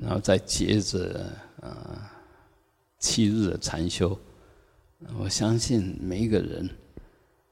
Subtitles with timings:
[0.00, 2.10] 然后再接着啊
[2.98, 4.18] 七日的禅修。
[5.18, 6.70] 我相信每一个人，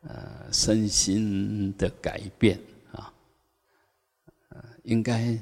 [0.03, 2.59] 呃，身心的改变
[2.93, 3.13] 啊，
[4.85, 5.37] 应该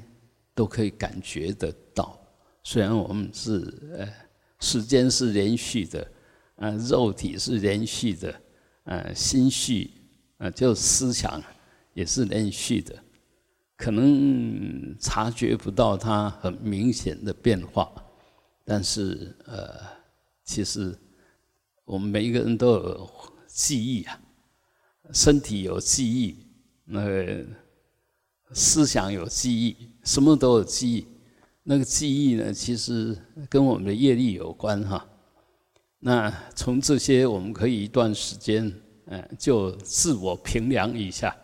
[0.55, 2.19] 都可以感觉得到。
[2.63, 4.11] 虽然我们是呃，
[4.59, 6.11] 时间是连续的，
[6.55, 8.41] 呃，肉体是连续的，
[8.83, 9.91] 呃，心绪，
[10.37, 11.41] 呃，就思想
[11.93, 12.95] 也是连续的，
[13.79, 17.89] 可能察觉不到它很明显的变化，
[18.63, 19.73] 但是呃，
[20.43, 20.95] 其实。
[21.85, 23.09] 我们每一个人都有
[23.47, 24.21] 记忆啊，
[25.11, 26.45] 身体有记忆，
[26.85, 27.43] 那个
[28.51, 31.07] 思想有记忆，什么都有记忆。
[31.63, 33.17] 那个记忆呢，其实
[33.49, 35.03] 跟我们的业力有关哈。
[35.97, 38.71] 那从这些，我们可以一段时间，
[39.07, 41.35] 嗯，就自我评量一下，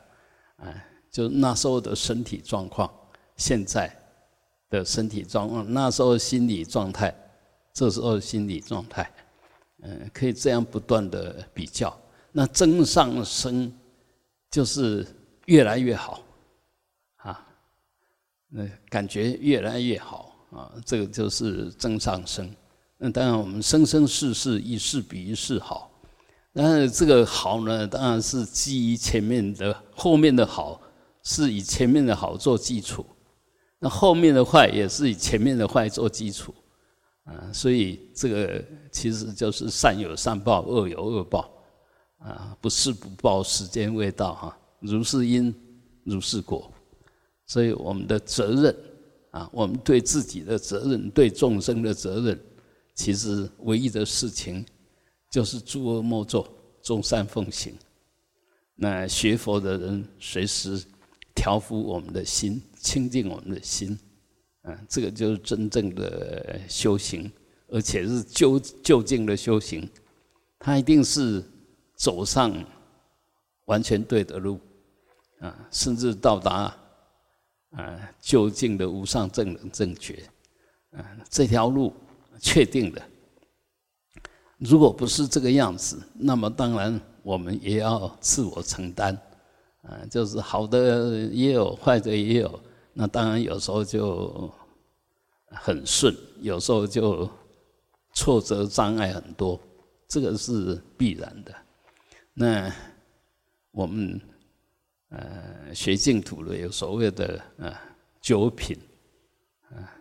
[0.57, 2.91] 哎，就那时候的身体状况，
[3.37, 3.89] 现在
[4.69, 7.15] 的身体状况，那时候心理状态，
[7.73, 9.09] 这时候心理状态。
[9.81, 11.97] 嗯，可以这样不断的比较，
[12.33, 13.73] 那增上升
[14.51, 15.07] 就是
[15.45, 16.21] 越来越好，
[17.15, 17.47] 啊，
[18.49, 22.53] 那感觉越来越好啊，这个就是增上升。
[22.97, 25.89] 那当然，我们生生世世一世比一世好，
[26.51, 30.81] 那这个好呢，当然是基于前面的，后面的好
[31.25, 33.05] 是以前面的好做基础，
[33.79, 36.55] 那后面的坏也是以前面的坏做基础。
[37.25, 41.51] 啊，所以这个其实就是善有善报，恶有恶报，
[42.19, 44.57] 啊，不是不报，时间未到哈。
[44.79, 45.51] 如是因，
[46.03, 46.71] 如是果。
[47.47, 48.75] 所以我们的责任
[49.31, 52.39] 啊，我们对自己的责任，对众生的责任，
[52.93, 54.63] 其实唯一的事情
[55.31, 56.47] 就是诸恶莫作，
[56.83, 57.73] 众善奉行。
[58.75, 60.83] 那学佛的人，随时
[61.35, 63.97] 调伏我们的心，清净我们的心。
[64.63, 67.31] 嗯，这个就是真正的修行，
[67.67, 69.87] 而且是究究竟的修行。
[70.57, 71.43] 他一定是
[71.95, 72.51] 走上
[73.65, 74.59] 完全对的路，
[75.39, 76.75] 啊，甚至到达
[77.71, 80.27] 啊究竟的无上正等正觉，
[80.91, 81.93] 啊，这条路
[82.39, 83.01] 确定的。
[84.57, 89.15] 如果不是这个样子，那么当然我们也要自我承担，
[89.87, 92.59] 啊，就是好的也有，坏的也有。
[92.93, 94.51] 那当然，有时候就
[95.47, 97.29] 很顺，有时候就
[98.13, 99.59] 挫折障碍很多，
[100.07, 101.53] 这个是必然的。
[102.33, 102.73] 那
[103.71, 104.19] 我们
[105.09, 107.73] 呃学净土的有所谓的呃
[108.21, 108.77] 九品，
[109.69, 109.91] 啊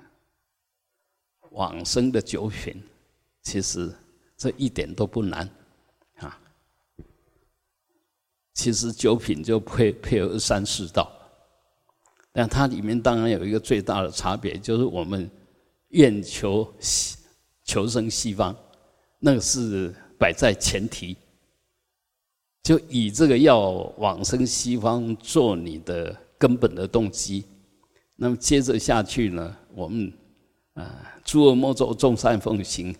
[1.51, 2.83] 往生的九品，
[3.43, 3.93] 其实
[4.37, 5.49] 这一点都不难。
[8.55, 11.11] 其实九品就配配合三世道。
[12.33, 15.31] 但它里面当然有一个最大的差别，就是我们
[15.89, 17.17] 愿求西
[17.65, 18.55] 求生西方，
[19.21, 21.17] 那个是摆在前提，
[22.63, 27.45] 就以这个要往生西方做你的根本的动机。
[28.17, 30.13] 那么接着下去呢，我们
[30.75, 32.95] 啊诸恶莫作，众善奉行，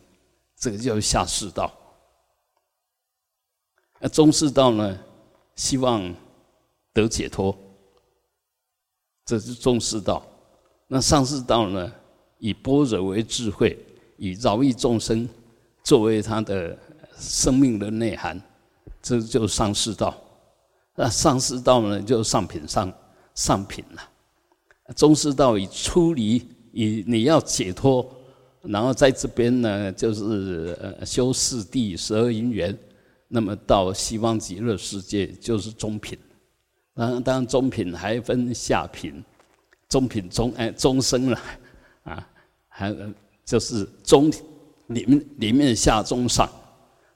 [0.57, 1.73] 这个叫下世道。
[3.99, 4.99] 那中世道呢，
[5.57, 6.15] 希望
[6.93, 7.57] 得解脱。
[9.25, 10.23] 这是中世道，
[10.87, 11.93] 那上世道呢？
[12.39, 13.79] 以般若为智慧，
[14.19, 15.27] 以饶益众生
[15.83, 16.77] 作为他的
[17.17, 18.39] 生命的内涵，
[19.01, 20.15] 这就上世道。
[20.95, 22.93] 那上世道呢，就上品上
[23.35, 24.95] 上品了。
[24.95, 28.07] 中世道以出离，以你要解脱，
[28.61, 32.77] 然后在这边呢，就是呃修四谛十二因缘，
[33.35, 36.17] 那么到西方极乐世界就是中品。
[36.95, 39.25] 当当然，中品还分下品，
[39.89, 41.41] 中品中哎中生了，
[42.05, 42.29] 啊，
[42.69, 42.95] 还
[43.45, 44.31] 就是中
[44.87, 46.49] 里面里面下中上，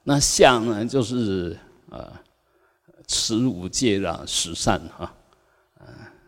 [0.03, 1.57] 那下呢就是
[1.89, 2.11] 呃
[3.07, 5.15] 持五戒啦，十善哈，
[5.79, 5.87] 嗯，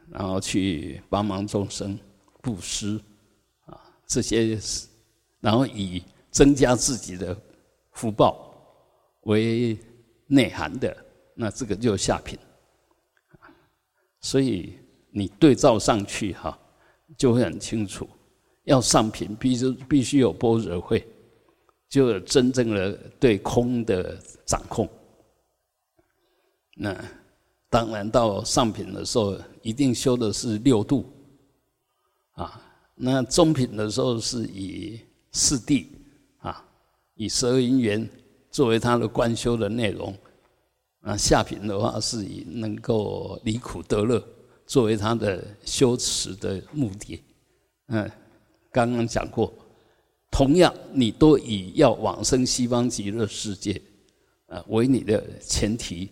[0.10, 2.00] 然后去帮忙众生
[2.42, 2.98] 布施
[3.66, 3.78] 啊
[4.08, 4.58] 这些，
[5.42, 7.38] 然后以增加自己的
[7.92, 8.51] 福报
[9.22, 9.78] 为
[10.28, 10.96] 内涵的，
[11.36, 12.38] 那这个就下品。
[14.20, 14.78] 所以
[15.10, 16.58] 你对照上去哈，
[17.18, 18.08] 就会很清楚。
[18.66, 21.06] 要上品，必须必须有般若会，
[21.90, 24.16] 就有真正的对空的
[24.46, 24.88] 掌控。
[26.76, 26.96] 那
[27.70, 31.12] 当然到上品的时候，一定修的是六度
[32.34, 32.62] 啊。
[32.94, 35.00] 那中品的时候是以
[35.32, 35.88] 四谛
[36.38, 36.64] 啊，
[37.16, 38.08] 以十二因缘
[38.52, 40.14] 作为他的观修的内容。
[41.02, 44.24] 啊，下品的话是以能够离苦得乐
[44.68, 47.24] 作为他的修持的目的，
[47.88, 48.08] 嗯，
[48.72, 49.52] 刚刚讲过，
[50.30, 53.82] 同样你都以要往生西方极乐世界，
[54.46, 56.12] 啊为你的前提。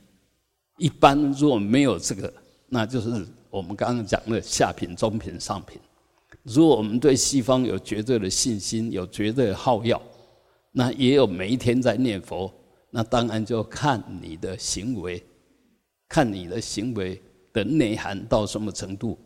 [0.79, 2.33] 一般如果没有这个，
[2.67, 5.79] 那就是我们刚刚讲的下品、中品、上品。
[6.41, 10.01] 如果我们对西方有绝对的信心，有绝对的好要，
[10.71, 12.51] 那也有每一天在念佛，
[12.89, 15.23] 那当然就看你的行为，
[16.07, 17.21] 看你的行为
[17.51, 19.17] 的内涵到什么程度。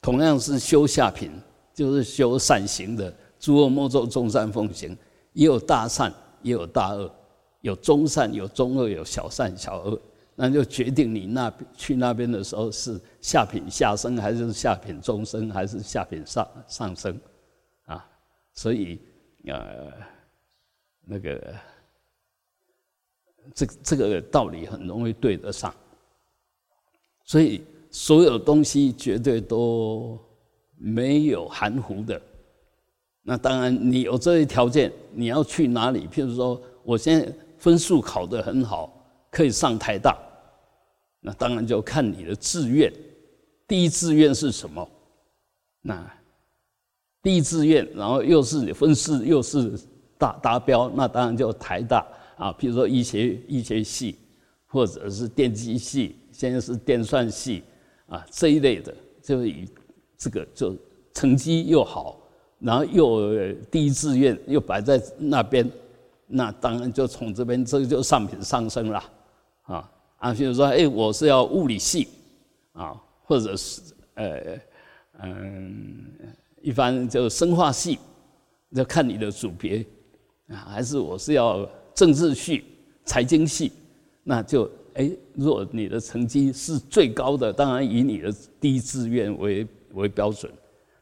[0.00, 1.30] 同样是修下品，
[1.72, 4.96] 就是修善行的，诸恶莫作，众善奉行，
[5.32, 6.12] 也有大善，
[6.42, 7.10] 也有大恶，
[7.62, 10.00] 有中善，有中恶，有小善小恶。
[10.36, 17.16] 那就决定你那去那边的时候是下品下生，还是下品中生，还是下品上上升，
[17.84, 18.04] 啊，
[18.52, 19.00] 所以
[19.46, 19.92] 呃，
[21.04, 21.54] 那个
[23.54, 25.74] 这这个道理很容易对得上，
[27.24, 30.18] 所以所有东西绝对都
[30.76, 32.20] 没有含糊的。
[33.22, 36.06] 那当然，你有这些条件，你要去哪里？
[36.08, 38.90] 譬如说，我现在分数考得很好。
[39.30, 40.16] 可以上台大，
[41.18, 42.92] 那当然就看你的志愿。
[43.66, 44.88] 第一志愿是什么？
[45.80, 46.08] 那
[47.20, 49.76] 第一志愿，然后又是分数又是
[50.24, 52.06] 达达标，那当然就台大
[52.36, 52.52] 啊。
[52.52, 54.16] 比如说医学医学系，
[54.66, 57.62] 或者是电机系，现在是电算系
[58.06, 59.68] 啊这一类的，就以
[60.16, 60.74] 这个就
[61.12, 62.18] 成绩又好，
[62.58, 65.70] 然后又第一志愿又摆在那边，
[66.26, 69.04] 那当然就从这边这个就上品上升了。
[69.64, 72.08] 啊啊，比如说，哎，我是要物理系，
[72.72, 73.82] 啊，或者是
[74.14, 74.58] 呃
[75.22, 76.06] 嗯，
[76.62, 77.98] 一般就生化系，
[78.70, 79.84] 要看你的组别
[80.48, 82.64] 啊，还是我是要政治系、
[83.04, 83.72] 财经系，
[84.22, 90.50] 那就哎，如果你的成绩是最高的，当然以你的第一志愿为为标准。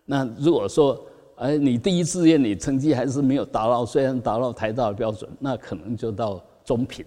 [0.05, 1.05] 那如果说
[1.37, 7.05] 哎，你第一志愿你成绩还是没有达到，虽然达到台大的标准，那可能就到中品。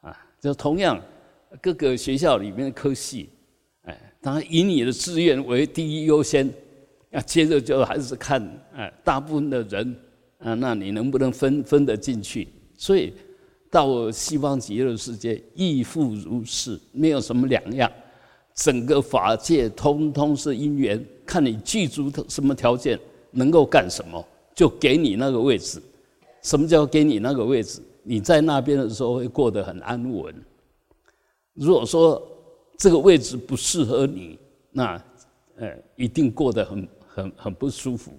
[0.00, 1.00] 啊就同样，
[1.60, 3.30] 各个学校里面的科系，
[3.82, 6.52] 哎，当然以你的志愿为第一优先，
[7.12, 8.42] 啊，接着就还是看，
[8.74, 9.96] 哎，大部分的人，
[10.42, 12.48] 啊，那你能不能分分得进去？
[12.76, 13.12] 所以
[13.70, 17.90] 到西方极乐世界亦复如是，没有什么两样。
[18.54, 22.98] 整个法界通通是因缘，看你具足什么条件，
[23.30, 24.22] 能够干什么，
[24.54, 25.80] 就给你那个位置。
[26.42, 27.80] 什么叫给你那个位置？
[28.02, 30.34] 你在那边的时候会过得很安稳。
[31.54, 32.20] 如果说
[32.76, 34.38] 这个位置不适合你，
[34.70, 35.02] 那
[35.56, 38.12] 呃一定过得很很很不舒服。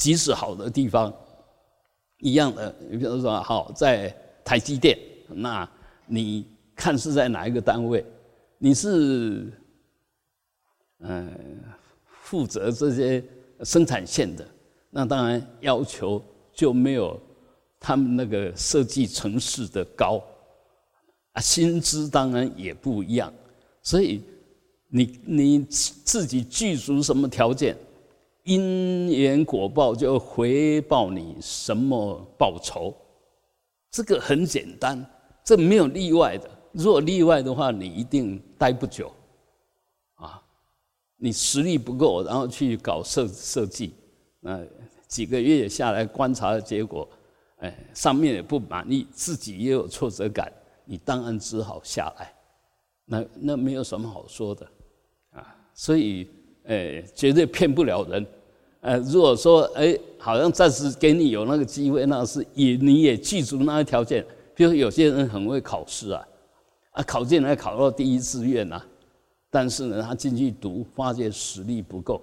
[0.00, 1.12] 即使好的地方，
[2.20, 4.08] 一样的，你比如说好在
[4.42, 4.98] 台积电，
[5.28, 5.68] 那
[6.06, 8.02] 你看是在哪一个单位？
[8.56, 9.52] 你是
[11.00, 11.30] 嗯
[12.22, 13.22] 负责这些
[13.62, 14.48] 生产线的，
[14.88, 16.22] 那当然要求
[16.54, 17.20] 就没有。
[17.82, 20.22] 他们那个设计城市的高
[21.32, 23.32] 啊，薪资当然也不一样，
[23.82, 24.22] 所以
[24.88, 27.74] 你你自己具足什么条件，
[28.50, 32.92] 因缘果报就回报你什么报酬，
[33.92, 35.08] 这个很简单，
[35.44, 36.50] 这没有例外的。
[36.72, 39.12] 如果例外的话，你一定待不久
[40.16, 40.42] 啊，
[41.16, 43.94] 你实力不够，然后去搞设设计，
[44.40, 44.60] 那
[45.06, 47.08] 几个月下来观察的结果。
[47.58, 50.52] 哎，上面也不满意，自己也有挫折感，
[50.84, 52.34] 你当然只好下来。
[53.04, 54.66] 那那没有什么好说的，
[55.30, 56.28] 啊，所以，
[56.64, 58.26] 哎，绝对骗不了人。
[58.80, 64.24] 呃，如果说，哎，好像暂时给你有那个机会，那是也你也记住那个条件。
[64.54, 66.28] 比如有些人很会考试啊，
[66.92, 68.86] 啊，考进来考到第一志愿啊，
[69.50, 72.22] 但是呢，他进去读，发现实力不够，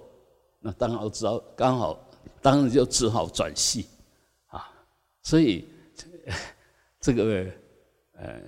[0.60, 1.98] 那当然只好刚好，
[2.42, 3.86] 当然就只好转系
[4.48, 4.68] 啊。
[5.22, 5.64] 所以，
[7.00, 7.46] 这个
[8.16, 8.40] 呃，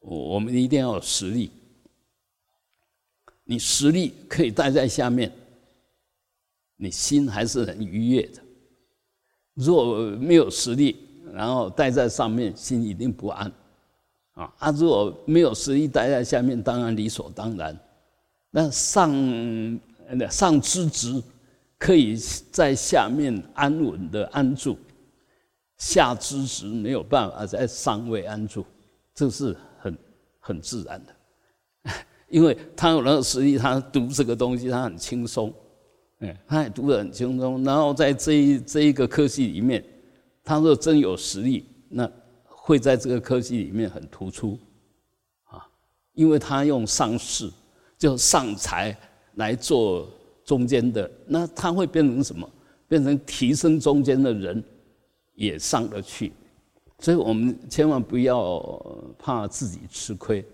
[0.00, 1.50] 我我们一定要有实力。
[3.44, 5.30] 你实力可以待在下面，
[6.80, 8.40] 你心还是很愉悦的。
[9.54, 10.96] 如果没有实力，
[11.34, 13.52] 然后待在上面，心一定不安。
[14.32, 17.78] 啊，啊，如果没有实力待在下面，当然理所当然。
[18.50, 19.12] 那上
[20.30, 21.22] 上知职
[21.78, 22.16] 可以
[22.50, 24.78] 在下面安稳的安住。
[25.76, 28.64] 下知识没有办法在上位安住，
[29.14, 29.98] 这是很
[30.38, 31.92] 很自然的，
[32.28, 35.52] 因为他有那个实力，他读这个东西他很轻松，
[36.20, 37.62] 哎，他也读得很轻松。
[37.62, 39.84] 然后在这一这一个科系里面，
[40.42, 42.10] 他若真有实力，那
[42.44, 44.58] 会在这个科系里面很突出，
[45.44, 45.66] 啊，
[46.14, 47.50] 因为他用上士
[47.98, 48.96] 就上才
[49.34, 50.08] 来做
[50.44, 52.48] 中间的，那他会变成什么？
[52.88, 54.60] 变成提升中间的人
[55.36, 56.32] 也上得去，
[56.98, 58.84] 所以我们千万不要
[59.16, 60.44] 怕自己吃亏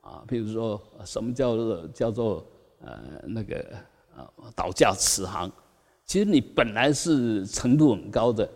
[0.00, 0.24] 啊。
[0.26, 2.44] 比如说，什么叫做叫做
[2.80, 3.78] 呃那个啊
[4.54, 5.50] 倒驾慈航？
[6.04, 8.48] 其实你本来是程度很高的，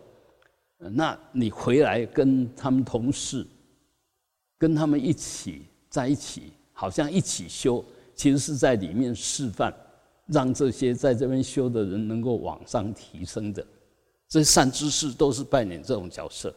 [0.79, 3.47] 那你回来跟他们同事，
[4.57, 9.75] 跟他们一起在一起，好像一起修，其实是在里面示范。
[10.33, 13.67] 让这些在这边修的人能够往上提升的，
[14.29, 16.55] 这善知识都是扮演这种角色。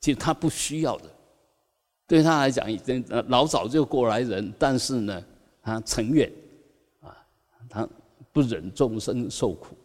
[0.00, 1.04] 其实他不需要的，
[2.06, 5.22] 对他来讲已经老早就过来人，但是呢，
[5.62, 6.32] 他成愿
[7.00, 7.14] 啊，
[7.68, 7.86] 他
[8.32, 9.76] 不忍众生受苦，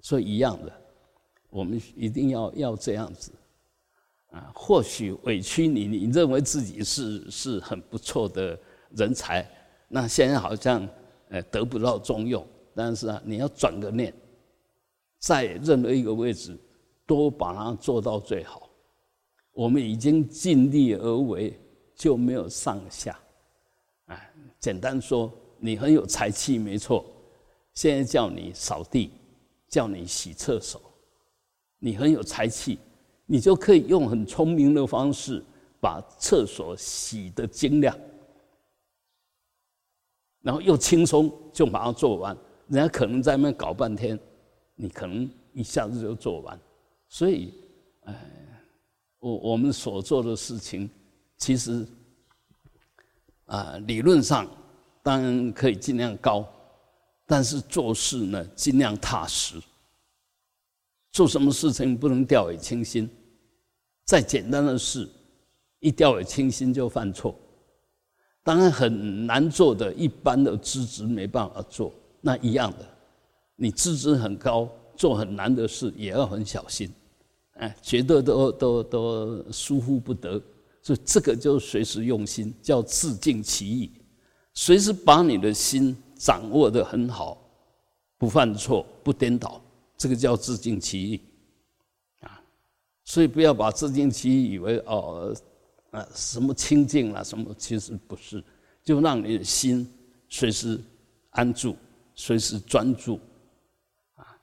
[0.00, 0.72] 所以一样的，
[1.50, 3.32] 我们一定要要这样子
[4.30, 4.50] 啊。
[4.54, 8.58] 或许委屈你，你认为自己是是很不错的
[8.96, 9.46] 人才，
[9.88, 10.88] 那现在好像
[11.28, 12.46] 呃得不到重用。
[12.74, 14.14] 但是啊，你要转个念，
[15.18, 16.56] 在任何一个位置，
[17.04, 18.70] 都把它做到最好。
[19.52, 21.58] 我们已经尽力而为，
[21.94, 23.18] 就没有上下。
[24.06, 27.04] 哎，简单说，你很有才气，没错。
[27.74, 29.10] 现在叫你扫地，
[29.68, 30.80] 叫你洗厕所，
[31.78, 32.78] 你很有才气，
[33.26, 35.42] 你就可以用很聪明的方式
[35.80, 37.96] 把厕所洗得精亮，
[40.42, 42.36] 然后又轻松就把它做完。
[42.68, 44.18] 人家可能在那搞半天，
[44.74, 46.60] 你可能一下子就做完，
[47.08, 47.52] 所以，
[48.02, 48.14] 哎，
[49.18, 50.88] 我我们所做的事情，
[51.36, 51.86] 其实，
[53.46, 54.48] 啊，理论上
[55.02, 56.46] 当然可以尽量高，
[57.30, 59.54] 但是做事呢尽量踏实。
[61.12, 63.08] 做什么事情不能掉以轻心，
[64.04, 65.08] 再简单的事，
[65.78, 67.38] 一掉以轻心就犯错。
[68.42, 71.94] 当然很难做的，一般的资质没办法做。
[72.20, 72.84] 那一样的，
[73.54, 76.90] 你资质很高，做很难的事也要很小心，
[77.58, 80.42] 哎，绝对都都都疏忽不得。
[80.82, 83.92] 所以这个就随时用心，叫自尽其意，
[84.52, 87.38] 随时把你的心掌握的很好，
[88.18, 89.58] 不犯错，不颠倒，
[89.96, 91.20] 这个叫自尽其意
[92.20, 92.42] 啊。
[93.04, 95.34] 所以不要把自尽其意以为哦，
[95.92, 98.44] 啊什么清净了什么，其实不是，
[98.84, 99.90] 就让你的心
[100.28, 100.78] 随时
[101.30, 101.74] 安住。
[102.16, 103.18] 随时专注，
[104.16, 104.36] 啊，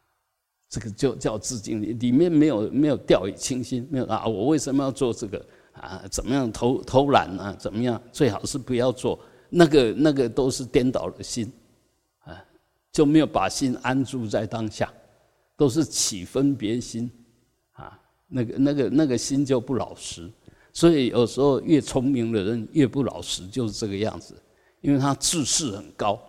[0.67, 6.03] 这个就叫自净里面没有没有掉以轻心，没有啊，我为什么要做这个啊？
[6.09, 7.53] 怎么样偷偷懒啊？
[7.59, 8.01] 怎么样？
[8.11, 11.51] 最好是不要做那个那个都是颠倒的心，
[12.97, 14.91] 就没有把心安住在当下，
[15.55, 17.07] 都是起分别心，
[17.73, 17.95] 啊，
[18.27, 20.27] 那个那个那个心就不老实，
[20.73, 24.33] 所以有时候越聪明的人越不老实，就是这个样子，
[24.81, 26.19] 因为他自视很高。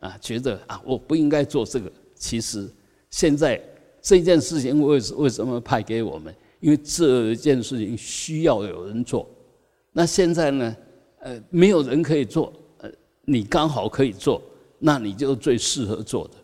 [0.00, 1.90] 啊，觉得啊，我不应该做这个。
[2.14, 2.70] 其实
[3.08, 3.58] 现在
[4.02, 6.34] 这件事情为为什么派给我们？
[6.60, 9.26] 因为这件事情需要有人做。
[9.90, 10.76] 那现在呢？
[11.20, 12.90] 呃，没有人可以做，呃，
[13.24, 14.42] 你刚好可以做，
[14.80, 16.34] 那你就最适合做的。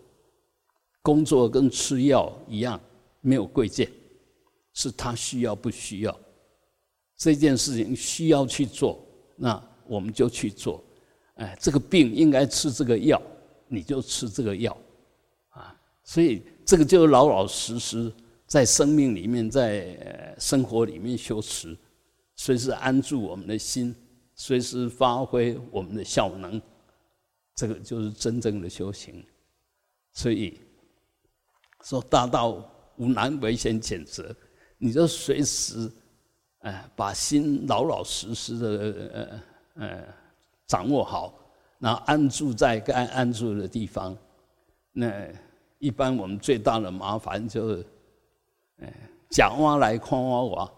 [1.02, 2.81] 工作跟吃药一样，
[3.21, 3.90] 没有贵贱，
[4.73, 6.16] 是他需要不需要。
[7.16, 10.85] 这件事情需要去做，那我们就去做。
[11.35, 13.21] 哎，这个病应该吃这个药。
[13.69, 14.78] 你就吃这个药，
[15.49, 15.75] 啊，
[16.05, 18.12] 所以这个就老老实实
[18.47, 21.76] 在生命里面，在生活里面修持，
[22.37, 23.93] 随时安住我们的心，
[24.37, 26.62] 随时发挥我们的效能，
[27.57, 29.25] 这个就是真正的修行。
[30.13, 30.61] 所以
[31.83, 32.63] 说大道
[32.97, 34.33] 无难，唯先谴责。
[34.79, 35.91] 你就随时，
[36.61, 38.69] 哎，把心老老实实的
[39.75, 40.05] 呃呃
[40.69, 41.35] 掌握好。
[41.79, 44.17] 然后安住在该安住的地方，
[44.93, 45.13] 那
[45.79, 47.87] 一般我们最大的麻烦就是，
[48.79, 48.93] 哎，
[49.29, 50.73] 假挖来夸挖我，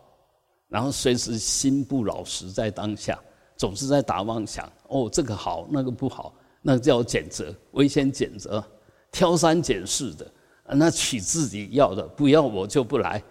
[0.67, 3.17] 然后随时心不老实在当下，
[3.57, 4.69] 总是在打妄想。
[4.89, 8.65] 哦，这个好，那个不好，那叫拣择，危险拣择，
[9.11, 10.31] 挑三拣四的，
[10.75, 13.23] 那取自己要的，不要我就不来，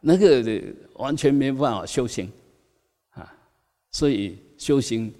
[0.00, 0.62] 那个
[0.94, 2.30] 完全没办法修行
[3.10, 3.32] 啊。
[3.90, 5.12] 所以修行。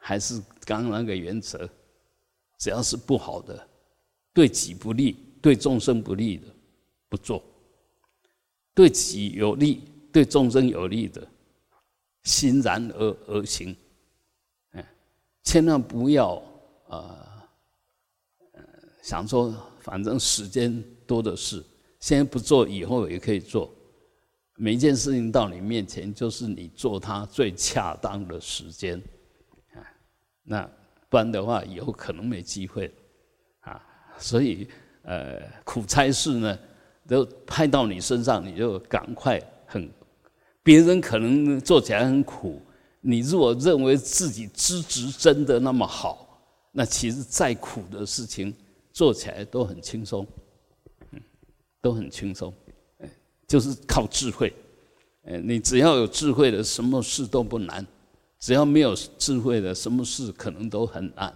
[0.00, 1.68] 还是刚刚那个原则，
[2.56, 3.68] 只要是不好的，
[4.32, 6.46] 对己不利、对众生不利的，
[7.10, 7.42] 不做；
[8.72, 11.28] 对己有利、对众生有利的，
[12.22, 13.76] 欣然而而行。
[14.70, 14.94] 哎，
[15.42, 16.42] 千万不要
[16.88, 17.44] 啊，
[19.02, 21.64] 想说反正时间多的是，
[22.00, 23.72] 现在不做，以后也可以做。
[24.56, 28.98] 每一件事情到你面前，就是你做它最恰当的时间。
[29.72, 29.78] 啊
[30.42, 30.70] 那
[31.08, 32.92] 不然的话，以后可能没机会
[33.60, 33.80] 啊。
[34.18, 34.66] 所以，
[35.02, 36.58] 呃，苦差事呢，
[37.06, 39.88] 都派到你身上，你就赶快很。
[40.62, 42.60] 别人可能做起来很苦，
[43.00, 46.27] 你如果认为自己资质真的那么好，
[46.78, 48.54] 那其实再苦的事情
[48.92, 50.24] 做起来都很轻松，
[51.10, 51.20] 嗯，
[51.82, 52.54] 都很轻松，
[53.48, 54.54] 就是靠智慧。
[55.42, 57.84] 你只要有智慧的，什么事都不难；
[58.38, 61.34] 只要没有智慧的，什么事可能都很难，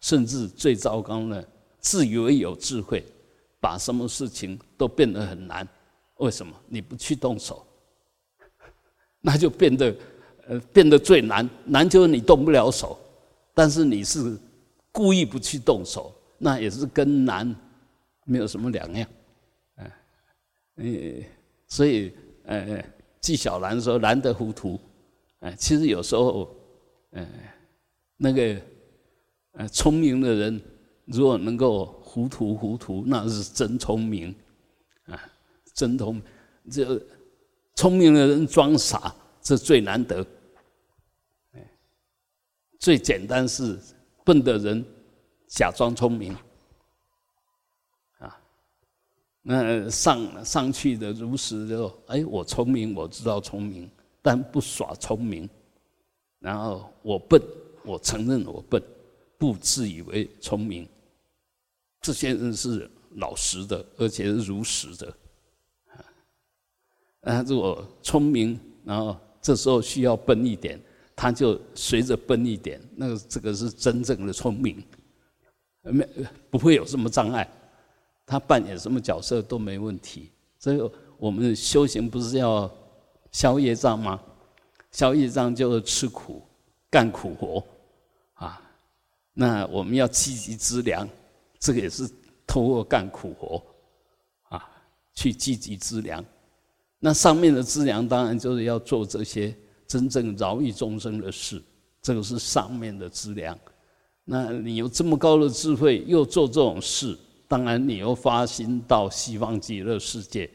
[0.00, 1.40] 甚至最糟糕呢，
[1.78, 3.06] 自以为有智慧，
[3.60, 5.64] 把什么事情都变得很难。
[6.16, 6.52] 为什么？
[6.66, 7.64] 你不去动手。
[9.22, 9.94] 那就变得，
[10.48, 11.48] 呃，变得最难。
[11.64, 12.98] 难就是你动不了手，
[13.54, 14.36] 但是你是
[14.92, 17.54] 故意不去动手，那也是跟难
[18.24, 19.08] 没有什么两样，
[19.76, 19.92] 哎，
[20.76, 21.24] 嗯，
[21.66, 22.12] 所以，
[22.44, 22.84] 呃，
[23.20, 24.78] 纪晓岚说“难得糊涂”，
[25.40, 26.54] 哎，其实有时候，
[27.10, 27.26] 呃，
[28.16, 28.60] 那个，
[29.52, 30.60] 呃，聪明的人
[31.04, 34.34] 如果能够糊涂糊涂，那是真聪明，
[35.04, 35.20] 啊，
[35.74, 36.20] 真聪，
[36.70, 37.00] 这。
[37.76, 40.26] 聪明的人装傻，这最难得。
[42.78, 43.78] 最简单是
[44.24, 44.84] 笨的人
[45.46, 46.36] 假装聪明，
[48.18, 48.40] 啊，
[49.42, 53.90] 那上上去的如实就哎，我聪明，我知道聪明，
[54.22, 55.48] 但不耍聪明。
[56.38, 57.42] 然后我笨，
[57.84, 58.82] 我承认我笨，
[59.36, 60.88] 不自以为聪明。
[62.00, 65.14] 这些人是老实的，而且是如实的。
[67.20, 70.80] 啊，如果聪明，然后这时候需要笨一点，
[71.20, 72.80] 他就随着笨一点。
[72.96, 74.82] 那个这个是真正的聪明，
[75.82, 76.08] 没
[76.48, 77.46] 不会有什么障碍，
[78.24, 80.30] 他扮演什么角色都没问题。
[80.58, 80.80] 所以
[81.18, 82.70] 我们修行不是要
[83.32, 84.18] 消业障吗？
[84.92, 86.42] 消业障就是吃苦、
[86.88, 87.62] 干苦活
[88.32, 88.58] 啊。
[89.34, 91.06] 那我们要积极资粮，
[91.58, 92.08] 这个也是
[92.46, 93.62] 透过干苦活
[94.48, 94.66] 啊，
[95.12, 96.24] 去积极资粮。
[96.98, 99.54] 那上面的资粮当然就是要做这些
[99.90, 101.60] 真正饶益众生的事，
[102.00, 103.58] 这个是上面的资粮。
[104.22, 110.48] 那你有这么高的智慧，又做这种事，当然你又发心到西方极乐世界，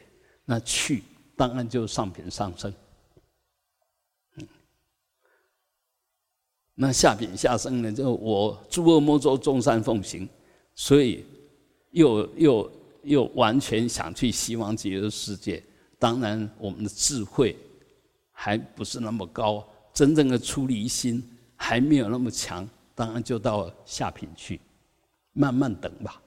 [0.46, 1.02] 那去
[1.36, 2.72] 当然就上品上升。
[6.74, 7.92] 那下品下生呢？
[7.92, 10.26] 就我诸恶莫作，众善奉行，
[10.74, 11.26] 所以
[11.90, 12.72] 又又
[13.02, 15.62] 又完全想去西方极乐世界。
[15.98, 17.54] 当然，我们的智慧
[18.38, 22.68] 还不是那么高，真正的出离心还没有那么强。
[22.94, 24.60] 当然，就到下品去，
[25.32, 26.22] 慢慢等吧。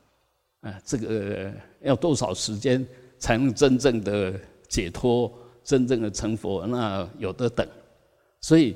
[0.61, 2.85] 啊，这个要多少时间
[3.19, 4.33] 才能真正的
[4.67, 5.31] 解脱、
[5.63, 6.65] 真正的成佛？
[6.65, 7.67] 那有的等。
[8.41, 8.75] 所以，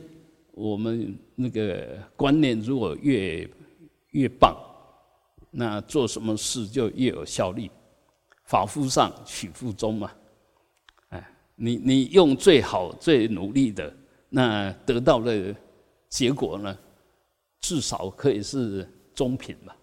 [0.52, 3.50] 我们那个观念如果越
[4.12, 4.56] 越棒，
[5.50, 7.70] 那做什么事就越有效力。
[8.46, 10.12] 法夫上取夫中嘛。
[11.56, 13.94] 你你用最好最努力的，
[14.30, 15.56] 那得到的
[16.10, 16.78] 结果呢？
[17.62, 18.86] 至少可以是
[19.16, 19.74] 中品吧。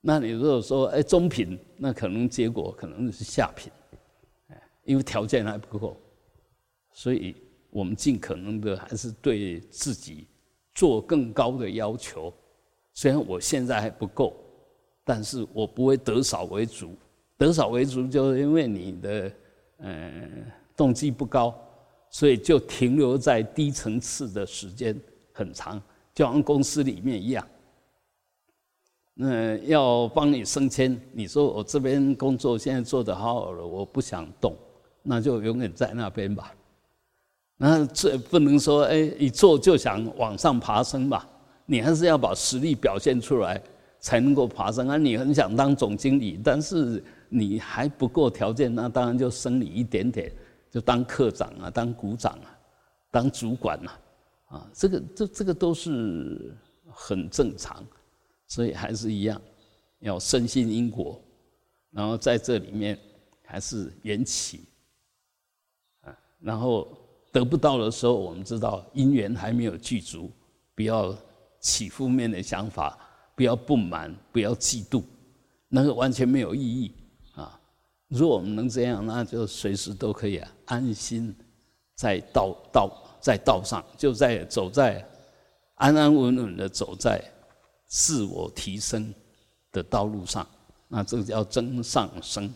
[0.00, 3.70] 那你如果说哎中品，那可能结果可能是下品，
[4.48, 5.96] 哎，因为条件还不够，
[6.92, 7.34] 所以
[7.68, 10.26] 我们尽可能的还是对自己
[10.74, 12.32] 做更高的要求。
[12.94, 14.34] 虽然我现在还不够，
[15.04, 16.96] 但是我不会得少为主。
[17.36, 19.32] 得少为主，就是因为你的
[19.80, 20.46] 嗯。
[20.76, 21.54] 动机不高，
[22.10, 24.94] 所以就停留在低层次的时间
[25.32, 25.80] 很长，
[26.14, 27.46] 就像公司里面一样。
[29.14, 34.54] 那要帮你升迁，你说我这边工作现在做得好好了，我不想动，
[35.02, 36.52] 那就永远在那边吧。
[37.56, 41.26] 那这不能说哎，一做就想往上爬升吧？
[41.64, 43.58] 你还是要把实力表现出来，
[43.98, 44.98] 才能够爬升啊！
[44.98, 50.30] 你很想当总经理，但是你还不够条件，那当然就升你一点点。
[50.70, 52.58] 就当科长啊，当股长啊，
[53.10, 54.00] 当主管啊，
[54.46, 56.54] 啊，这个这这个都是
[56.90, 57.84] 很正常，
[58.46, 59.40] 所以还是一样，
[60.00, 61.22] 要深信因果，
[61.90, 62.98] 然后在这里面
[63.44, 64.64] 还是缘起，
[66.02, 66.96] 啊，然后
[67.32, 70.30] 得不到的时候，我们知道因缘还没有具足，
[70.74, 71.16] 不要
[71.60, 72.98] 起负面的想法，
[73.34, 75.02] 不要不满，不要嫉妒，
[75.68, 76.92] 那个完全没有意义。
[78.08, 81.34] 如果我们能这样，那就随时都可以安心
[81.94, 85.04] 在道道在道上，就在走在
[85.74, 87.20] 安安稳稳的走在
[87.86, 89.12] 自我提升
[89.72, 90.46] 的道路上。
[90.86, 92.52] 那这个叫真上升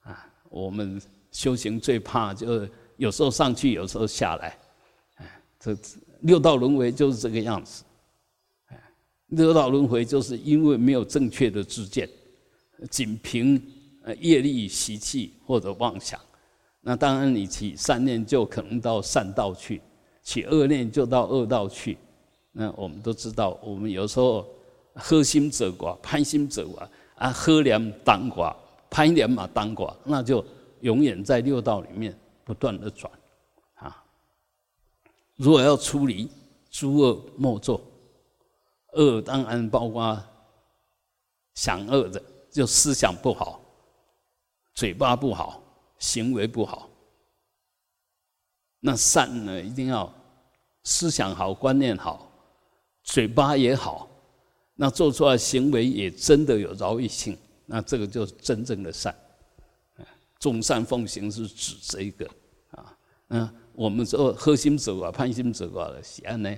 [0.00, 0.26] 啊！
[0.48, 4.58] 我们修行最怕就是有时候上去，有时候下来。
[5.16, 5.76] 哎，这
[6.20, 7.84] 六道轮回就是这个样子。
[9.26, 12.08] 六道轮回就是因为没有正确的知见，
[12.90, 13.62] 仅凭。
[14.02, 16.20] 呃业力习气或者妄想。
[16.80, 19.82] 那当然，你起善念就可能到善道去，
[20.22, 21.98] 起恶念就到恶道去。
[22.52, 24.46] 那我们都知道，我们有时候
[24.94, 28.56] 喝心者寡，攀心者寡啊，喝凉当寡，
[28.88, 30.44] 攀凉嘛当寡，那就
[30.80, 33.12] 永远在六道里面不断的转
[33.74, 34.02] 啊。
[35.36, 36.28] 如果要出离
[36.70, 37.80] 诸恶莫作，
[38.94, 40.18] 恶当然包括
[41.54, 43.60] 想恶的，就思想不好，
[44.74, 45.62] 嘴巴不好。
[46.00, 46.88] 行为不好，
[48.80, 49.60] 那善呢？
[49.60, 50.10] 一定要
[50.82, 52.32] 思想好、观念好，
[53.02, 54.08] 嘴巴也好，
[54.76, 59.14] 那做出来行为也真的有饶益性，那这个就是真正的善。
[60.38, 62.26] 众善奉行是指这一个
[62.70, 62.96] 啊。
[63.28, 66.50] 嗯，我们说核心者啊、攀心者啊的是安呢。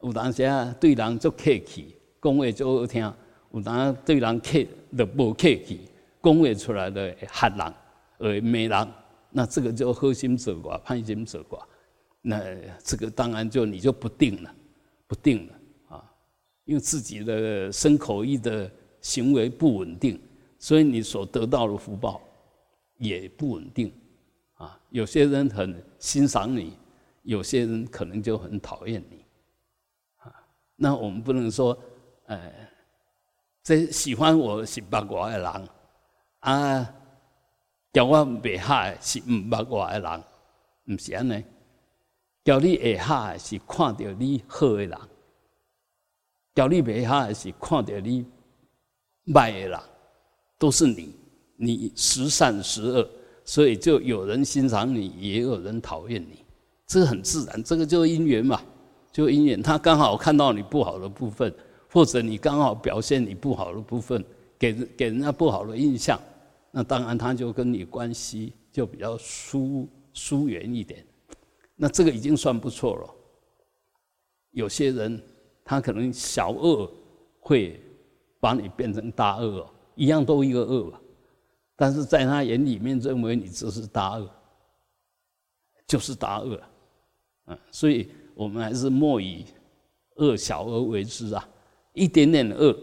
[0.00, 3.12] 有当时啊，对人就客气，讲话就好听；
[3.52, 4.64] 有当对人客
[4.96, 5.90] 就无客气，
[6.32, 7.74] 讲话出来的吓人。
[8.20, 8.88] 而没人，
[9.30, 11.62] 那这个就核心者寡，攀心者寡，
[12.20, 12.42] 那
[12.82, 14.52] 这个当然就你就不定了，
[15.06, 15.54] 不定了
[15.96, 16.12] 啊，
[16.64, 18.68] 因为自己的身口意的
[19.00, 20.20] 行为不稳定，
[20.58, 22.20] 所以你所得到的福报
[22.96, 23.92] 也不稳定
[24.54, 24.76] 啊。
[24.90, 26.76] 有些人很欣赏你，
[27.22, 29.24] 有些人可能就很讨厌你
[30.16, 30.34] 啊。
[30.74, 31.78] 那我们不能说，
[32.26, 32.52] 呃，
[33.62, 35.68] 这喜欢我是八卦的人
[36.40, 36.94] 啊。
[37.90, 40.24] 叫我袂下是毋捌我诶人，
[40.84, 41.42] 毋是安尼。
[42.44, 44.98] 叫你会下是看到你好诶人，
[46.54, 48.24] 叫你袂下是看到你
[49.32, 49.80] 歹诶人，
[50.58, 51.14] 都是你。
[51.56, 53.08] 你时善时恶，
[53.44, 56.44] 所以就有人欣赏你，也有人讨厌你，
[56.86, 57.60] 这个很自然。
[57.64, 58.62] 这个就是因缘嘛，
[59.10, 59.60] 就因缘。
[59.60, 61.52] 他刚好看到你不好的部分，
[61.90, 64.22] 或者你刚好表现你不好的部分，
[64.58, 66.20] 给给人家不好的印象。
[66.70, 71.04] 那当然，他就跟你关系就比较疏疏远一点，
[71.74, 73.14] 那这个已经算不错了。
[74.50, 75.20] 有些人
[75.64, 76.90] 他可能小恶
[77.40, 77.80] 会
[78.38, 81.00] 把你变成大恶，一样都一个恶吧，
[81.74, 84.30] 但是在他眼里面认为你这是大恶，
[85.86, 86.60] 就是大恶，
[87.46, 89.46] 嗯，所以我们还是莫以
[90.16, 91.48] 恶小而为之啊，
[91.94, 92.76] 一点点恶，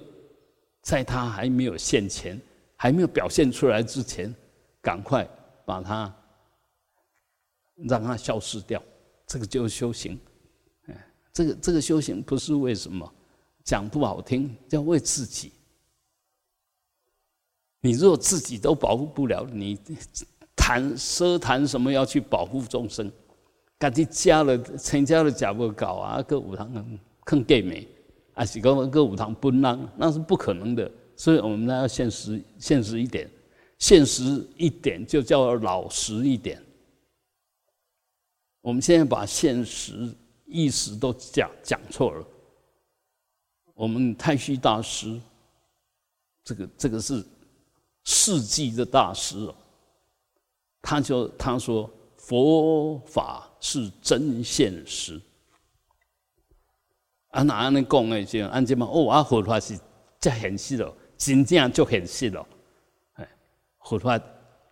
[0.82, 2.42] 在他还没有现前。
[2.86, 4.32] 还没有表现出来之前，
[4.80, 5.28] 赶快
[5.66, 6.16] 把它
[7.78, 8.80] 让它消失掉，
[9.26, 10.20] 这个就是修行。
[10.86, 13.12] 哎，这个这个修行不是为什么
[13.64, 15.52] 讲不好听，叫为自己。
[17.82, 19.80] 你如果自己都保护不了，你
[20.56, 23.12] 谈奢谈什么要去保护众生？
[23.80, 26.72] 家己加了成家了假不搞啊，个五堂
[27.24, 27.88] 更更美，
[28.36, 30.92] 啊是个个五堂不让，那是不可能的。
[31.16, 33.30] 所以我们呢要现实，现实一点，
[33.80, 36.62] 现实一点就叫老实一点。
[38.62, 40.14] 我们现在把现实
[40.46, 42.26] 意识都讲讲错了。
[43.74, 45.20] 我们太虚大师，
[46.44, 47.24] 这个这个是
[48.04, 49.56] 世纪的大师哦，
[50.82, 55.22] 他就他说佛法是真现实。
[57.30, 58.24] 啊，哪样能讲呢？
[58.24, 59.78] 就按这么哦，啊，佛法是
[60.20, 60.94] 这现实了。
[61.18, 62.48] 真正就现实咯，
[63.14, 63.28] 哎，
[63.80, 64.20] 佛法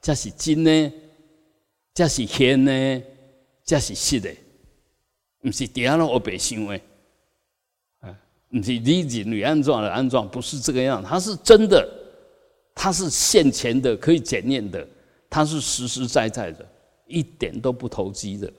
[0.01, 0.93] 这是真呢，
[1.93, 3.03] 这是现呢，
[3.63, 4.29] 这是实的，
[5.39, 6.79] 不是第二我白想的，
[7.99, 8.15] 哎，
[8.49, 11.87] 不是你认为安装的安装，不是这个样，它是真的，
[12.75, 14.85] 它是现前的，可以检验的，
[15.29, 16.65] 它是实实在在的，
[17.07, 18.51] 一点都不投机的，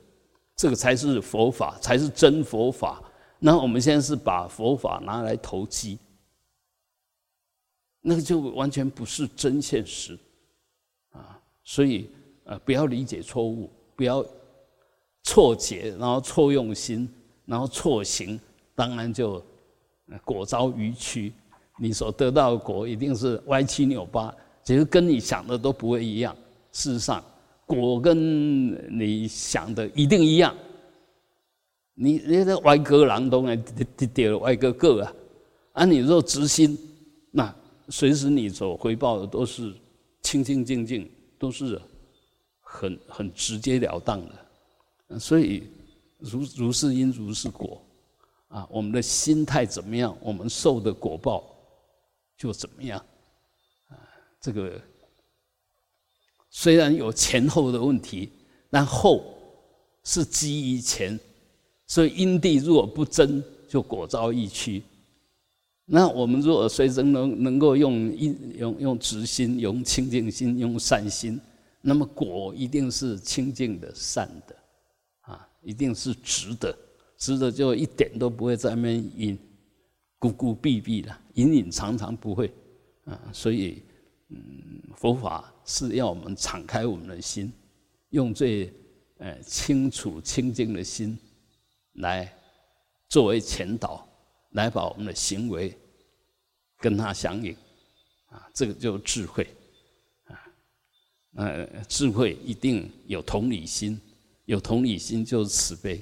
[0.57, 3.03] 这个才是佛法，才是真佛法。
[3.38, 5.99] 那我们现在是把佛法拿来投机。
[8.06, 10.18] 那个就完全不是真现实，
[11.12, 12.10] 啊，所以
[12.44, 14.22] 呃，不要理解错误，不要
[15.22, 17.08] 错解，然后错用心，
[17.46, 18.38] 然后错行，
[18.74, 19.42] 当然就
[20.22, 21.32] 果遭愚曲。
[21.78, 26.36] 你所得到的果一定是歪七扭八，其实跟你想的都不会一样。
[26.72, 27.24] 事实上，
[27.64, 30.54] 果跟你想的一定一样。
[31.94, 33.56] 你那个歪哥郎东啊，
[33.96, 35.12] 跌跌了歪哥个啊，
[35.72, 36.78] 啊，你若执心，
[37.30, 37.54] 那。
[37.88, 39.75] 随时你所回报的都是
[40.23, 41.81] 清清净净，都是
[42.61, 44.20] 很很直截了当
[45.09, 45.68] 的，所以
[46.18, 47.81] 如如是因如是果
[48.49, 51.44] 啊，我们的心态怎么样，我们受的果报
[52.37, 52.99] 就怎么样
[53.88, 53.99] 啊。
[54.40, 54.81] 这个
[56.51, 58.31] 虽然有前后的问题，
[58.70, 59.25] 但后
[60.05, 61.18] 是基于前，
[61.87, 64.83] 所以因地若不真，就果遭疫区。
[65.87, 71.38] 那我们如果随身能能够用一用用直心、用清净心、用善心，
[71.83, 74.57] 那么果一定是清净的、善的，
[75.20, 76.75] 啊，一定是直的，
[77.18, 79.38] 直的就一点都不会在那边隐，
[80.18, 82.51] 孤孤闭闭的，隐隐藏藏不会，
[83.05, 83.83] 啊，所以，
[84.31, 84.38] 嗯，
[84.97, 87.53] 佛法是要我们敞开我们的心，
[88.09, 88.73] 用最
[89.18, 91.18] 呃清楚清净的心
[91.97, 92.33] 来
[93.11, 94.09] 作为前导。
[94.54, 95.76] 来把我们的行为
[96.78, 97.52] 跟他相应，
[98.26, 99.46] 啊，这个就智慧，
[100.26, 100.34] 啊，
[101.34, 104.00] 呃，智慧一定有同理心，
[104.44, 106.00] 有同理心就是慈悲，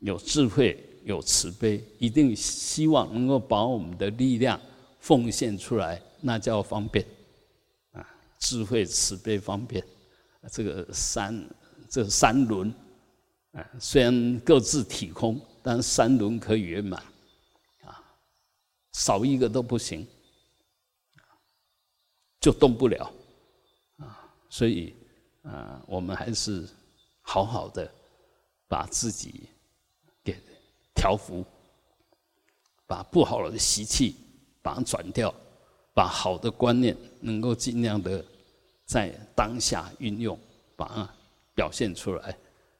[0.00, 4.60] 有智慧有慈悲，一定希望能够把我们的力量
[4.98, 7.06] 奉献出来，那叫方便，
[7.92, 8.04] 啊，
[8.40, 9.84] 智慧、慈悲、方便，
[10.50, 11.48] 这个三
[11.88, 12.74] 这三轮，
[13.52, 17.00] 啊，虽然各自体空，但三轮可以圆满。
[18.92, 20.06] 少一个都不行，
[22.40, 23.12] 就动不了
[23.98, 24.32] 啊！
[24.48, 24.94] 所以
[25.42, 26.68] 啊，我们还是
[27.20, 27.90] 好好的
[28.68, 29.48] 把自己
[30.22, 30.36] 给
[30.94, 31.44] 调服，
[32.86, 34.16] 把不好的习气
[34.60, 35.34] 把它转掉，
[35.94, 38.24] 把好的观念能够尽量的
[38.84, 40.38] 在当下运用，
[40.76, 41.14] 把它
[41.54, 42.36] 表现出来。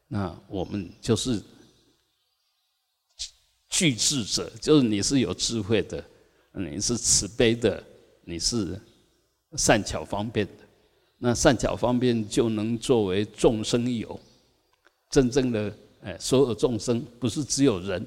[0.08, 1.42] 那我们就是。
[3.82, 6.04] 具智者就是你是有智慧的，
[6.52, 7.82] 你是慈悲的，
[8.24, 8.80] 你是
[9.56, 10.52] 善巧方便的。
[11.18, 14.20] 那善巧方便就能作为众生有
[15.10, 18.06] 真正的哎，所有众生不是只有人。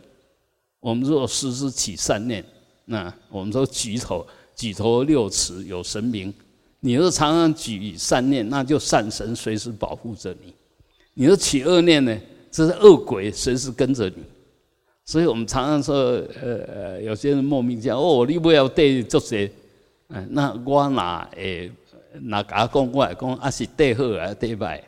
[0.80, 2.42] 我们若时时起善念，
[2.86, 6.34] 那我们说举头举头六尺有神明。
[6.80, 10.54] 你若常常举善念，那就善神随时保护着你。
[11.16, 12.18] 你若起恶念呢，
[12.50, 14.24] 这是恶鬼随时跟着你。
[15.06, 15.96] 所以我们常常说，
[16.42, 19.50] 呃，有些人莫名其妙哦，你不要对做些，
[20.08, 21.72] 嗯，那我哪诶，
[22.22, 24.82] 哪甲讲我来讲啊是对好啊对歹，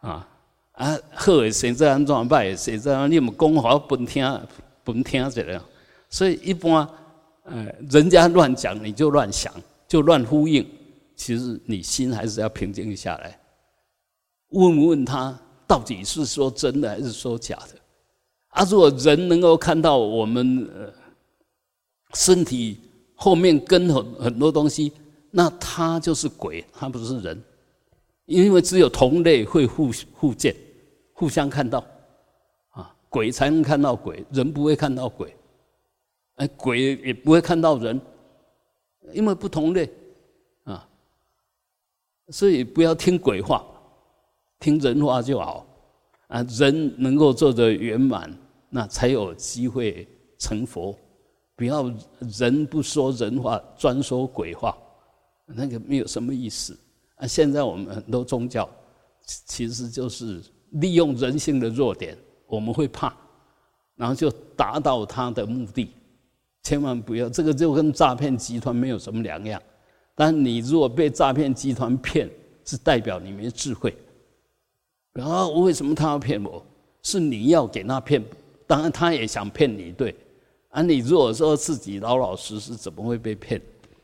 [0.00, 0.28] 啊
[0.72, 2.54] 啊好诶，现在安怎歹？
[2.54, 4.40] 现在你们讲好本听
[4.84, 5.64] 本听着了，
[6.10, 6.86] 所以一般，
[7.44, 9.50] 呃，人家乱讲你就乱想，
[9.88, 10.66] 就乱呼应，
[11.16, 13.40] 其实你心还是要平静下来，
[14.50, 15.34] 问问他
[15.66, 17.78] 到底是说真的还是说假的。
[18.58, 18.64] 啊！
[18.68, 20.92] 如果人能够看到我们呃
[22.14, 22.80] 身体
[23.14, 24.92] 后面跟很很多东西，
[25.30, 27.40] 那他就是鬼，他不是人，
[28.26, 30.52] 因为只有同类会互互见，
[31.12, 31.78] 互相看到
[32.70, 35.32] 啊，鬼才能看到鬼，人不会看到鬼，
[36.34, 38.00] 哎，鬼也不会看到人，
[39.12, 39.88] 因为不同类
[40.64, 40.84] 啊，
[42.30, 43.64] 所以不要听鬼话，
[44.58, 45.64] 听人话就好。
[46.26, 48.30] 啊，人能够做得圆满，
[48.70, 50.06] 那才有机会
[50.38, 50.96] 成佛。
[51.56, 51.92] 不要
[52.38, 54.76] 人不说人话，专说鬼话，
[55.46, 56.78] 那个没有什么意思。
[57.16, 58.68] 啊，现在我们很多宗教，
[59.26, 63.12] 其实就是利用人性的弱点，我们会怕，
[63.96, 65.90] 然后就达到他的目的。
[66.62, 69.60] 千万不要，这个就跟诈骗集团没有什么两样。
[70.14, 72.30] 但你如果被诈骗集团骗，
[72.64, 73.96] 是代表你没智慧。
[75.14, 75.48] 啊！
[75.48, 76.64] 为什么他要骗我？
[77.02, 78.22] 是你要给他骗，
[78.68, 80.14] 当然他也想骗你，对。
[80.68, 83.60] 啊，你如果说自己老老实实，怎么会被骗？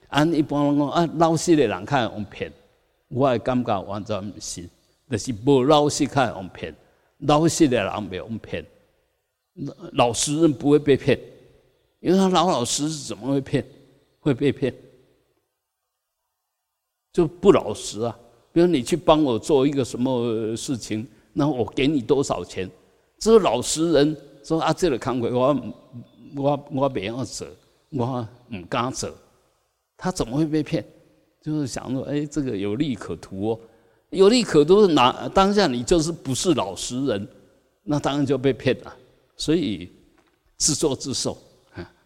[0.09, 2.51] 啊，一般人讲啊，老实的人看用骗，
[3.09, 4.69] 我的感觉完全不是，
[5.11, 6.75] 就是不老实看用骗，
[7.19, 8.65] 老实的人没用骗。
[9.93, 11.21] 老实人不会被骗，
[12.01, 13.65] 因为他老老实实，怎么会骗？
[14.19, 14.75] 会被骗？
[17.13, 18.19] 就不老实啊！
[18.53, 22.69] 比如你去帮我做一个什么事情，那我给你多少钱？
[23.19, 25.75] 这个老实人说啊，这个康鬼，我
[26.37, 27.45] 我我不要走，
[27.91, 29.13] 我唔敢走。
[29.97, 30.85] 他怎么会被骗？
[31.41, 33.61] 就是想说，哎，这个有利可图哦，
[34.11, 37.29] 有利可图是，哪当下你就是不是老实人，
[37.83, 38.97] 那当然就被骗了。
[39.37, 39.91] 所以
[40.57, 41.37] 自作自受！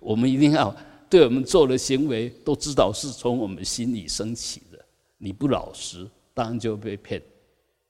[0.01, 0.75] 我们一定要
[1.11, 4.79] 对我们做的行为都知道是从我们心里升起的。
[5.19, 6.09] 你不老实。
[6.35, 7.21] 当然就被骗。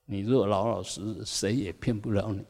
[0.06, 2.40] 你如果老老实实，谁也骗不了你！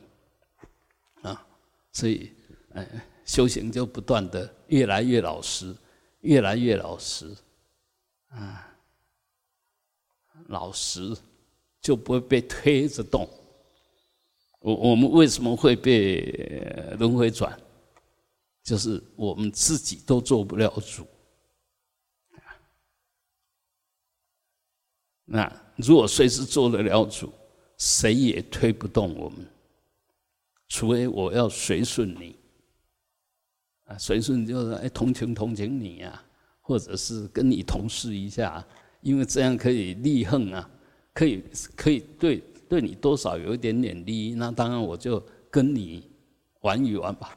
[1.98, 2.32] 所以，
[2.74, 2.88] 哎，
[3.24, 5.74] 修行就不断的越来越老实，
[6.20, 7.28] 越来越老实
[8.28, 8.72] 啊！
[10.46, 11.12] 老实
[11.80, 13.28] 就不会被推着动。
[14.60, 16.20] 我我们为什么会被
[17.00, 17.60] 轮回转？
[18.62, 21.04] 就是我们自己都做不了主。
[25.24, 27.32] 那如果随时做得了主，
[27.76, 29.44] 谁也推不动我们，
[30.68, 32.36] 除非我要随顺你。
[33.86, 36.22] 啊，随顺就是哎同情同情你呀，
[36.60, 38.62] 或者是跟你同事一下，
[39.00, 40.70] 因为这样可以利恨啊，
[41.14, 41.42] 可以
[41.74, 45.18] 可以对对你多少有一点点利益，那当然我就
[45.50, 46.06] 跟你
[46.60, 47.34] 玩一玩吧。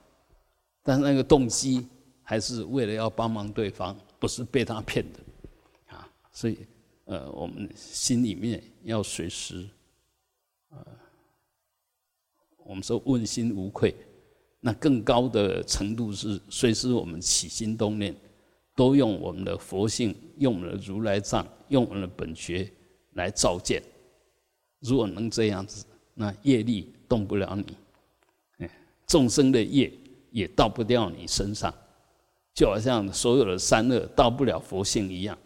[0.84, 1.88] 但是那个动机
[2.22, 6.06] 还是为了要帮忙对方，不是被他骗的啊。
[6.34, 6.58] 所以
[7.06, 9.66] 呃，我们心里面要随时
[10.72, 10.86] 呃。
[12.66, 13.94] 我们说问心无愧，
[14.60, 18.16] 那更高的程度是随时我们起心动念，
[18.76, 22.72] 都用我们的佛性，用我们的如来藏，用我们的本觉
[23.14, 23.82] 来照见。
[24.80, 28.68] 如果能这样子，那业力动不了你，
[29.08, 29.92] 众生的业
[30.32, 31.74] 也到不掉你身上，
[32.54, 35.38] 就好像所有的三恶到不了佛性一样。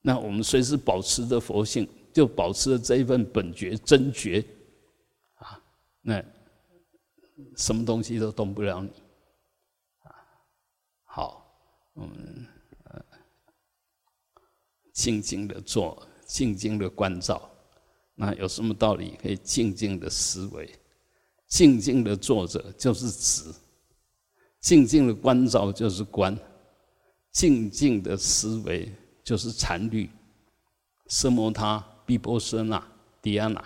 [0.00, 4.44] 那我们随时保持着佛性，就保持着这一份本觉真觉。
[6.02, 6.22] 那
[7.56, 8.90] 什么东西都动不了你！
[11.04, 11.46] 好，
[11.94, 12.46] 我们
[12.84, 13.04] 呃
[14.92, 17.48] 静静的做，静静的关照。
[18.14, 20.70] 那有什么道理可以静静的思维？
[21.46, 23.54] 静静的坐着就是止，
[24.60, 26.36] 静静的关照就是观，
[27.30, 28.90] 静静的思维
[29.22, 30.10] 就是禅律。
[31.08, 32.82] 色摩他、毗波舍那、
[33.20, 33.62] 迪亚那。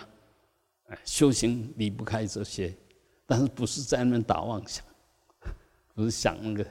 [1.03, 2.73] 修行离不开这些，
[3.25, 4.83] 但是不是在那边打妄想，
[5.93, 6.65] 不是想那个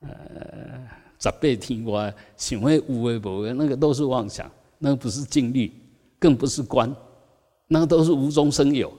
[0.00, 5.72] 呃十倍听我想会无为不为，那个都是妄想，那个不是静虑，
[6.18, 6.94] 更不是观，
[7.66, 8.92] 那个都是无中生有，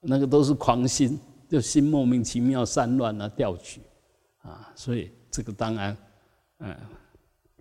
[0.00, 3.80] 那个都是狂心，就心莫名其妙散乱啊调取
[4.42, 5.96] 啊，所以这个当然
[6.58, 6.76] 嗯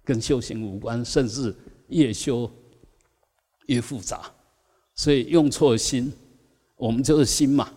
[0.04, 1.56] 跟修行无关，甚至
[1.88, 2.52] 越修
[3.68, 4.30] 越复杂。
[4.98, 6.12] 所以用错心，
[6.76, 7.72] 我们就是心嘛。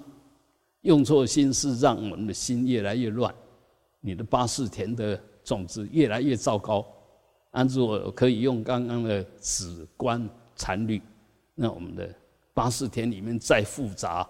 [0.81, 3.33] 用错心是让我们的心越来越乱，
[4.01, 6.85] 你的八四田的种子越来越糟糕。
[7.51, 11.03] 按如果可以用刚刚的止观禅律，
[11.55, 12.13] 那我们的
[12.55, 14.27] 八四田里面再复杂，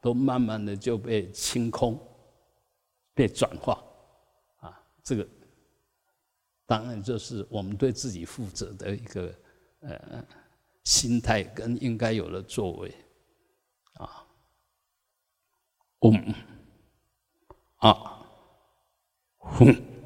[0.00, 1.98] 都慢慢的就被清空，
[3.14, 3.82] 被转化。
[4.60, 5.26] 啊，这个
[6.66, 9.34] 当然就是我们对自己负责的一个
[9.80, 10.24] 呃。
[10.88, 12.90] 心态跟应该有的作为，
[13.92, 14.24] 啊，
[15.98, 16.34] 嗡，
[17.76, 18.26] 啊，
[19.36, 19.97] 哼。